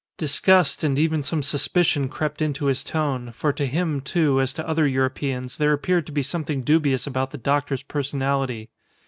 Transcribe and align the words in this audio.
Disgust, 0.17 0.83
and 0.83 0.97
even 0.97 1.21
some 1.21 1.43
suspicion, 1.43 2.09
crept 2.09 2.41
into 2.41 2.65
his 2.65 2.83
tone, 2.83 3.31
for 3.31 3.53
to 3.53 3.67
him, 3.67 4.01
too, 4.01 4.41
as 4.41 4.51
to 4.53 4.67
other 4.67 4.87
Europeans, 4.87 5.57
there 5.57 5.73
appeared 5.73 6.07
to 6.07 6.11
be 6.11 6.23
something 6.23 6.63
dubious 6.63 7.05
about 7.05 7.29
the 7.29 7.37
doctor's 7.37 7.83
personality. 7.83 8.71